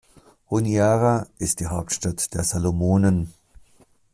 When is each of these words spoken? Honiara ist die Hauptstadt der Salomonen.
Honiara 0.49 1.27
ist 1.37 1.59
die 1.59 1.67
Hauptstadt 1.67 2.33
der 2.33 2.43
Salomonen. 2.43 3.31